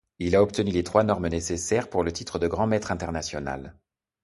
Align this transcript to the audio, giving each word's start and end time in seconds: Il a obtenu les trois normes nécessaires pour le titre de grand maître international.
Il 0.17 0.35
a 0.35 0.41
obtenu 0.41 0.71
les 0.71 0.83
trois 0.83 1.03
normes 1.03 1.27
nécessaires 1.27 1.87
pour 1.87 2.03
le 2.03 2.11
titre 2.11 2.39
de 2.39 2.47
grand 2.47 2.65
maître 2.65 2.91
international. 2.91 3.77